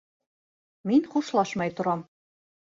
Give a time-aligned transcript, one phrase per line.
[0.91, 2.01] Мин хушлашмай торам.